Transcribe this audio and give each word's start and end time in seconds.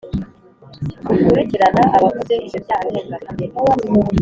rukurikirana 1.07 1.81
abakoze 1.97 2.33
ibyo 2.43 2.59
byaha 2.65 2.85
ndengakamere? 2.91 3.55